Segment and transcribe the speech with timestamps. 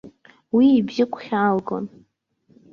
[0.55, 1.85] Уи ибжьы гәхьаалгон.